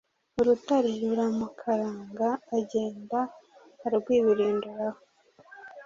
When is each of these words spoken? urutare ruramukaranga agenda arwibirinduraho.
urutare 0.39 0.91
ruramukaranga 1.03 2.29
agenda 2.57 3.19
arwibirinduraho. 3.85 4.99